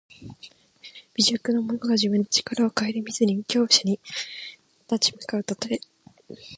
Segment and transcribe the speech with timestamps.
[1.13, 3.99] 微弱な者が自分の力をかえりみずに強者に
[4.91, 5.77] 立ち向かうたとえ。